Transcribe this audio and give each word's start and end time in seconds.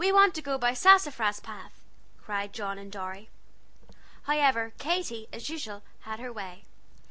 We 0.01 0.11
want 0.11 0.33
to 0.33 0.41
go 0.41 0.57
by 0.57 0.73
Sassafras 0.73 1.39
Path!" 1.41 1.73
cried 2.17 2.53
John 2.53 2.79
and 2.79 2.91
Dorry. 2.91 3.29
However, 4.23 4.73
Katy, 4.79 5.27
as 5.31 5.47
usual, 5.47 5.83
had 5.99 6.19
her 6.19 6.33
way. 6.33 6.65